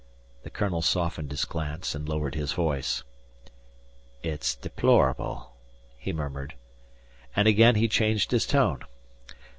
[0.41, 3.03] The colonel softened his glance and lowered his voice.
[4.23, 5.53] "It's deplorable,"
[5.95, 6.55] he murmured.
[7.35, 8.79] And again he changed his tone.